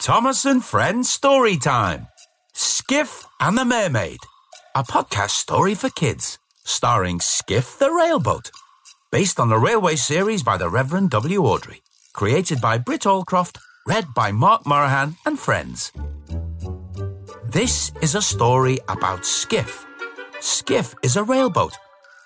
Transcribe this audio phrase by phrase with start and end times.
[0.00, 2.08] Thomas and Friends Story Time.
[2.54, 4.16] Skiff and the Mermaid.
[4.74, 8.50] A podcast story for kids, starring Skiff the Railboat.
[9.12, 11.42] Based on the railway series by the Reverend W.
[11.42, 11.82] Awdry,
[12.14, 15.92] Created by Britt Allcroft, read by Mark Moraghan and friends.
[17.44, 19.84] This is a story about Skiff.
[20.40, 21.76] Skiff is a railboat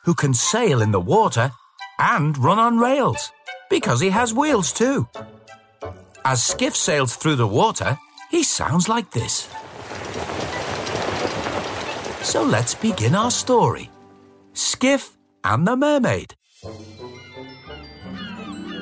[0.04, 1.50] who can sail in the water
[1.98, 3.32] and run on rails
[3.68, 5.08] because he has wheels too.
[6.26, 7.98] As Skiff sails through the water,
[8.30, 9.46] he sounds like this.
[12.22, 13.90] So let's begin our story
[14.54, 16.34] Skiff and the Mermaid.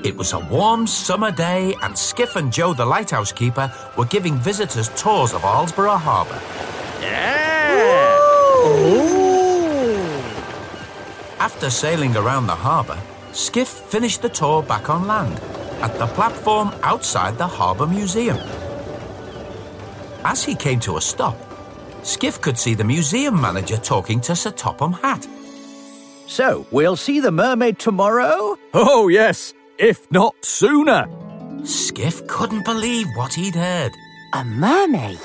[0.05, 4.37] It was a warm summer day, and Skiff and Joe, the lighthouse keeper, were giving
[4.37, 6.41] visitors tours of Arlesburgh Harbour.
[7.01, 8.19] Yeah!
[11.41, 12.99] After sailing around the harbour,
[13.33, 15.41] Skiff finished the tour back on land
[15.83, 18.39] at the platform outside the Harbour Museum.
[20.25, 21.37] As he came to a stop,
[22.03, 25.27] Skiff could see the museum manager talking to Sir Topham Hatt.
[26.27, 28.57] So, we'll see the mermaid tomorrow?
[28.73, 31.09] Oh, yes, if not sooner.
[31.65, 33.93] Skiff couldn't believe what he'd heard.
[34.33, 35.21] A mermaid?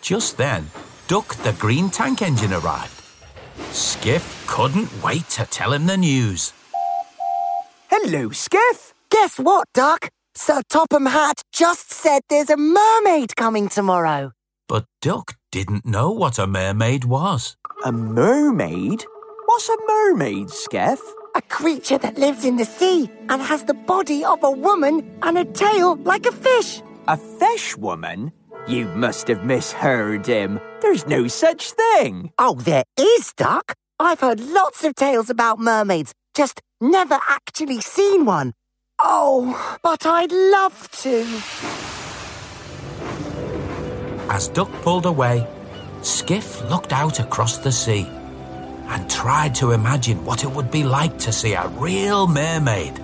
[0.00, 0.66] Just then,
[1.08, 3.02] Duck the green tank engine arrived.
[3.70, 6.52] Skiff couldn't wait to tell him the news.
[7.90, 8.92] Hello, Skiff.
[9.10, 10.10] Guess what, Duck?
[10.34, 14.32] Sir Topham Hatt just said there's a mermaid coming tomorrow.
[14.68, 17.56] But Duck didn't know what a mermaid was.
[17.86, 19.04] A mermaid?
[19.46, 21.00] What's a mermaid, Skiff?
[21.34, 25.38] A creature that lives in the sea and has the body of a woman and
[25.38, 26.82] a tail like a fish.
[27.08, 28.32] A fish woman?
[28.66, 30.60] You must have misheard him.
[30.82, 32.32] There's no such thing.
[32.38, 33.72] Oh, there is, Duck.
[33.98, 38.54] I've heard lots of tales about mermaids, just never actually seen one.
[38.98, 41.24] Oh, but I'd love to.
[44.30, 45.46] As Duck pulled away,
[46.02, 48.06] Skiff looked out across the sea
[48.88, 53.00] and tried to imagine what it would be like to see a real mermaid.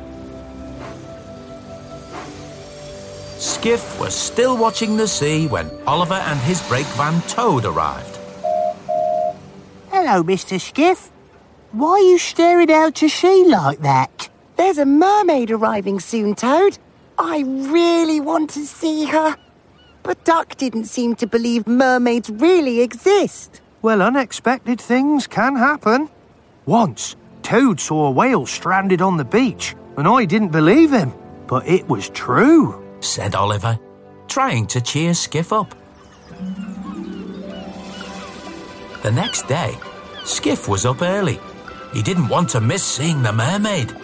[3.38, 8.18] Skiff was still watching the sea when Oliver and his brake van Toad arrived.
[9.90, 10.60] Hello, Mr.
[10.60, 11.10] Skiff.
[11.74, 14.28] Why are you staring out to sea like that?
[14.54, 16.78] There's a mermaid arriving soon, Toad.
[17.18, 19.36] I really want to see her.
[20.04, 23.60] But Duck didn't seem to believe mermaids really exist.
[23.82, 26.10] Well, unexpected things can happen.
[26.64, 31.12] Once, Toad saw a whale stranded on the beach, and I didn't believe him.
[31.48, 32.84] But it was true.
[33.00, 33.80] said Oliver,
[34.28, 35.74] trying to cheer Skiff up.
[39.02, 39.76] The next day,
[40.24, 41.40] Skiff was up early.
[41.94, 43.94] He didn't want to miss seeing the mermaid.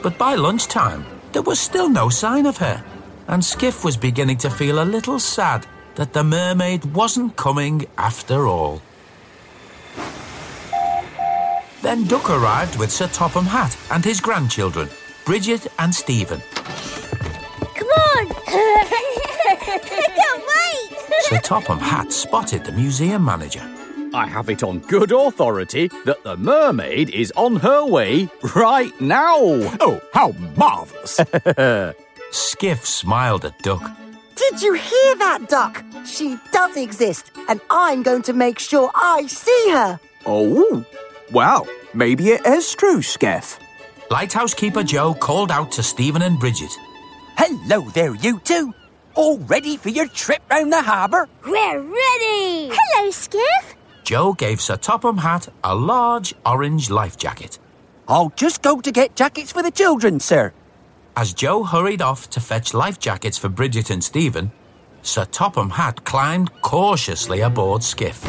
[0.00, 2.84] But by lunchtime, there was still no sign of her,
[3.26, 5.66] and Skiff was beginning to feel a little sad
[5.96, 8.80] that the mermaid wasn't coming after all.
[11.82, 14.88] Then Duck arrived with Sir Topham Hatt and his grandchildren,
[15.24, 16.40] Bridget and Stephen.
[17.74, 18.26] Come on!
[18.46, 21.22] I can't wait!
[21.22, 23.79] Sir Topham Hatt spotted the museum manager.
[24.12, 29.36] I have it on good authority that the mermaid is on her way right now.
[29.80, 31.20] Oh, how marvellous.
[32.32, 33.82] Skiff smiled at Duck.
[34.34, 35.84] Did you hear that, Duck?
[36.04, 40.00] She does exist, and I'm going to make sure I see her.
[40.26, 40.84] oh,
[41.32, 43.58] well, maybe it is true, Skiff.
[44.10, 46.72] Lighthouse keeper Joe called out to Stephen and Bridget.
[47.36, 48.74] Hello there, you two.
[49.14, 51.28] All ready for your trip round the harbour?
[51.44, 52.70] We're ready!
[52.72, 53.76] Hello, Skiff!
[54.10, 57.60] Joe gave Sir Topham Hatt a large orange life jacket.
[58.08, 60.52] I'll just go to get jackets for the children, sir.
[61.16, 64.50] As Joe hurried off to fetch life jackets for Bridget and Stephen,
[65.02, 68.26] Sir Topham Hatt climbed cautiously aboard Skiff.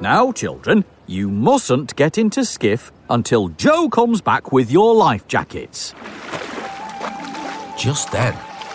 [0.00, 5.92] Now, children, you mustn't get into skiff until Joe comes back with your life jackets.
[7.78, 8.34] Just then,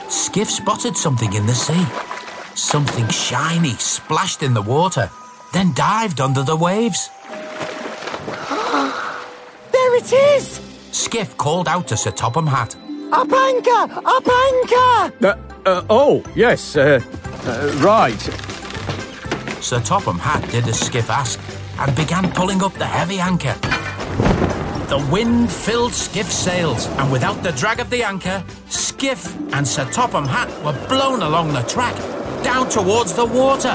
[0.09, 2.12] Skiff spotted something in the sea.
[2.55, 5.09] Something shiny splashed in the water,
[5.53, 7.09] then dived under the waves.
[9.71, 10.61] There it is!
[10.91, 12.75] Skiff called out to Sir Topham Hatt.
[13.11, 13.93] Up anchor!
[14.05, 15.13] Up anchor!
[15.21, 15.35] Uh,
[15.65, 16.99] uh, oh, yes, uh,
[17.45, 18.19] uh, right.
[19.61, 21.39] Sir Topham Hatt did as Skiff asked
[21.79, 23.55] and began pulling up the heavy anchor.
[24.89, 29.85] The wind filled Skiff's sails, and without the drag of the anchor, Skiff and Sir
[29.91, 31.95] Topham Hatt were blown along the track,
[32.43, 33.73] down towards the water.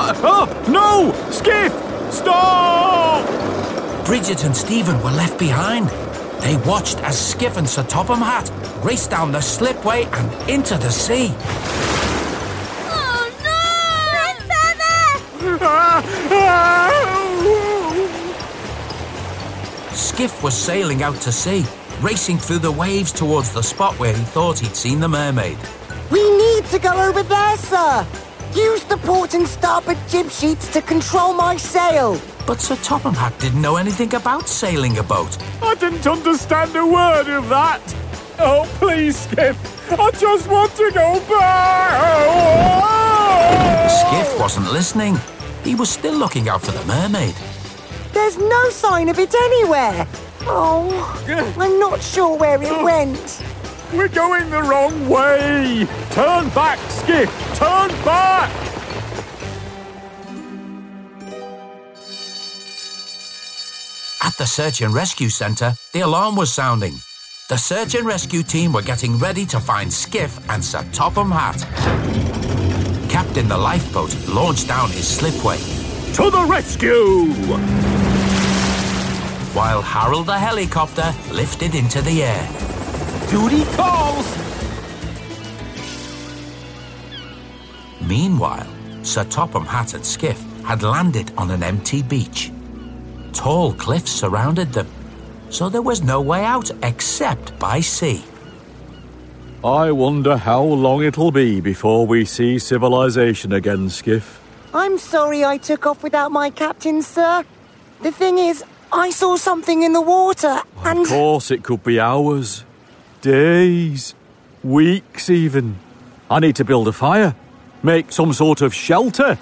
[0.00, 1.12] Uh, oh, no!
[1.30, 1.72] Skiff!
[2.12, 3.26] Stop!
[4.06, 5.88] Bridget and Stephen were left behind.
[6.40, 8.48] They watched as Skiff and Sir Topham Hatt
[8.84, 11.34] raced down the slipway and into the sea.
[12.86, 13.94] Oh no!
[19.94, 21.64] Skiff was sailing out to sea,
[22.00, 25.58] racing through the waves towards the spot where he thought he'd seen the mermaid.
[26.68, 28.06] We need to go over there, sir.
[28.54, 32.20] Use the port and starboard jib sheets to control my sail.
[32.46, 35.38] But Sir Topham Hatt didn't know anything about sailing a boat.
[35.62, 37.80] I didn't understand a word of that.
[38.38, 39.56] Oh, please, Skiff.
[39.98, 42.28] I just want to go back.
[43.90, 45.18] Skiff wasn't listening.
[45.64, 47.34] He was still looking out for the mermaid.
[48.12, 50.06] There's no sign of it anywhere.
[50.42, 50.90] Oh,
[51.58, 53.42] I'm not sure where it went.
[53.92, 55.86] We're going the wrong way.
[56.10, 57.30] Turn back, Skiff!
[57.54, 58.50] Turn back.
[64.22, 66.94] At the search and rescue centre, the alarm was sounding.
[67.48, 71.60] The search and rescue team were getting ready to find Skiff and Sir Topham Hatt.
[73.08, 75.58] Captain the lifeboat launched down his slipway,
[76.14, 77.32] To the rescue.
[79.54, 82.67] while Harold the helicopter lifted into the air.
[83.30, 84.26] Duty calls.
[88.00, 88.66] Meanwhile,
[89.02, 92.50] Sir Topham Hatt and Skiff had landed on an empty beach.
[93.34, 94.86] Tall cliffs surrounded them,
[95.50, 98.24] so there was no way out except by sea.
[99.62, 104.40] I wonder how long it'll be before we see civilization again, Skiff.
[104.72, 107.44] I'm sorry I took off without my captain, sir.
[108.02, 111.00] The thing is, I saw something in the water and.
[111.00, 112.64] Of course, it could be hours,
[113.20, 114.14] days,
[114.62, 115.78] weeks, even.
[116.30, 117.34] I need to build a fire,
[117.82, 119.38] make some sort of shelter.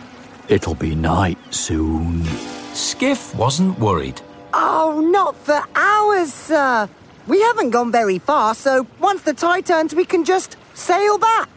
[0.48, 2.24] It'll be night soon.
[2.72, 4.20] Skiff wasn't worried.
[4.52, 6.88] Oh, not for hours, sir.
[7.26, 11.48] We haven't gone very far, so once the tide turns, we can just sail back.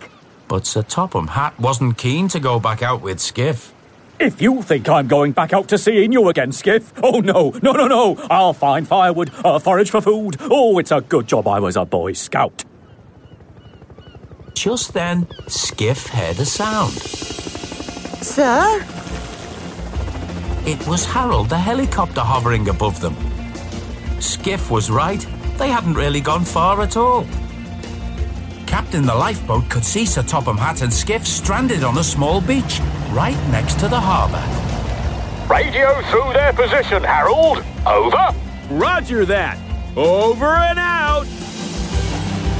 [0.47, 3.71] But Sir Topham Hatt wasn't keen to go back out with Skiff.
[4.19, 7.51] If you think I'm going back out to sea in you again, Skiff, oh no,
[7.63, 8.17] no, no, no.
[8.29, 10.35] I'll find firewood, uh, forage for food.
[10.41, 12.65] Oh, it's a good job I was a Boy Scout.
[14.55, 16.91] Just then, Skiff heard a sound.
[18.21, 18.85] Sir?
[20.65, 23.15] It was Harold the helicopter hovering above them.
[24.19, 25.25] Skiff was right.
[25.57, 27.25] They hadn't really gone far at all.
[28.69, 32.79] Captain the lifeboat could see Sir Topham Hatt and Skiff stranded on a small beach
[33.09, 34.43] right next to the harbour.
[35.51, 37.63] Radio through their position, Harold.
[37.87, 38.29] Over.
[38.69, 39.57] Roger that.
[39.97, 41.25] Over and out.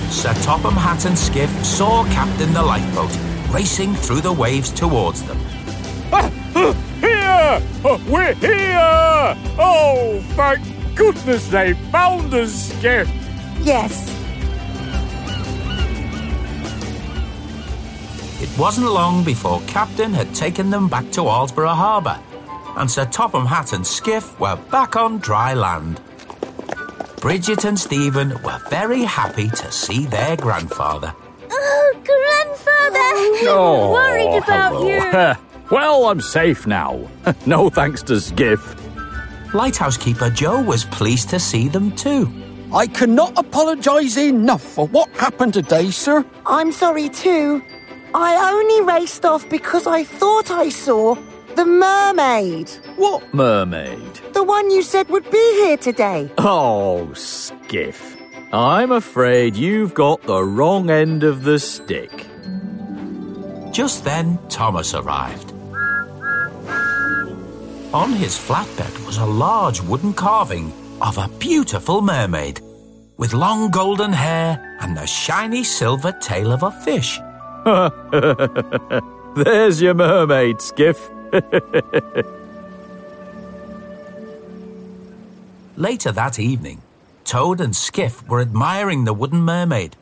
[0.10, 3.16] Sir Topham Hatt and Skiff saw Captain the lifeboat
[3.54, 5.38] racing through the waves towards them.
[7.02, 7.62] Here!
[7.86, 9.38] Uh, We're here!
[9.60, 10.64] Oh, thank
[10.96, 13.08] goodness they found us, Skiff.
[13.62, 14.19] Yes.
[18.60, 22.20] Wasn't long before Captain had taken them back to Arlesburgh Harbour,
[22.76, 26.02] and Sir Topham Hatt and Skiff were back on dry land.
[27.22, 31.14] Bridget and Stephen were very happy to see their grandfather.
[31.50, 33.50] Oh, grandfather!
[33.50, 34.88] Oh, Worried about hello.
[34.90, 35.36] you.
[35.72, 37.10] well, I'm safe now.
[37.46, 38.76] no thanks to Skiff.
[39.54, 42.30] Lighthouse keeper Joe was pleased to see them too.
[42.74, 46.26] I cannot apologise enough for what happened today, sir.
[46.46, 47.64] I'm sorry too.
[48.14, 51.16] I only raced off because I thought I saw
[51.56, 52.70] the mermaid.
[52.96, 54.16] What mermaid?
[54.34, 56.32] The one you said would be here today.
[56.38, 58.18] Oh, Skiff.
[58.52, 62.26] I'm afraid you've got the wrong end of the stick.
[63.72, 65.54] Just then, Thomas arrived.
[67.94, 72.62] On his flatbed was a large wooden carving of a beautiful mermaid
[73.18, 77.20] with long golden hair and the shiny silver tail of a fish.
[79.36, 81.10] There's your mermaid, Skiff.
[85.76, 86.82] Later that evening,
[87.24, 89.96] Toad and Skiff were admiring the wooden mermaid,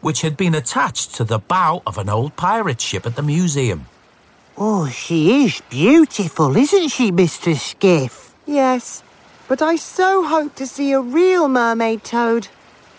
[0.00, 3.86] which had been attached to the bow of an old pirate ship at the museum.
[4.56, 7.56] Oh, she is beautiful, isn't she, Mr.
[7.56, 8.34] Skiff?
[8.46, 9.02] Yes,
[9.48, 12.48] but I so hope to see a real mermaid toad.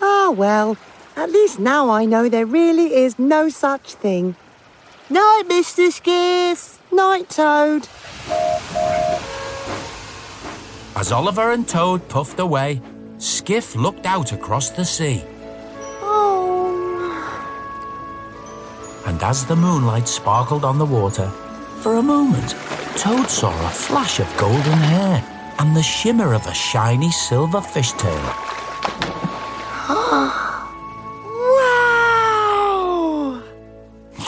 [0.01, 0.77] Ah, well,
[1.15, 4.35] at least now I know there really is no such thing.
[5.09, 5.91] Night, Mr.
[5.91, 6.81] Skiff.
[6.91, 7.87] Night, Toad.
[10.95, 12.81] As Oliver and Toad puffed away,
[13.17, 15.23] Skiff looked out across the sea.
[16.01, 16.71] Oh.
[19.05, 21.29] and as the moonlight sparkled on the water,
[21.81, 22.55] for a moment,
[22.97, 25.23] Toad saw a flash of golden hair
[25.59, 28.25] and the shimmer of a shiny silver fishtail.
[30.35, 30.44] wow!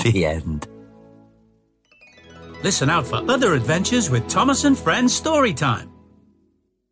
[0.07, 0.69] The end.
[2.63, 5.89] Listen out for other adventures with Thomas and Friends Storytime.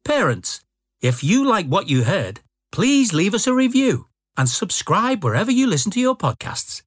[0.03, 0.65] Parents,
[1.01, 2.41] if you like what you heard,
[2.74, 6.81] please leave us a review and subscribe wherever you listen to your podcasts.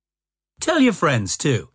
[0.61, 1.71] Tell your friends too.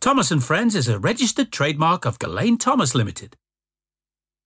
[0.00, 3.36] Thomas and Friends is a registered trademark of Gullane Thomas Limited.